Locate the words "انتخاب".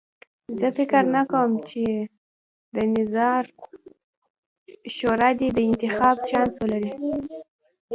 5.69-6.15